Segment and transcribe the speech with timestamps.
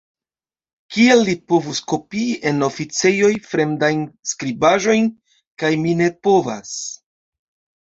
[0.93, 4.01] Kial li povus kopii en oficejoj fremdajn
[4.33, 5.13] skribaĵojn,
[5.65, 6.77] kaj mi ne povas?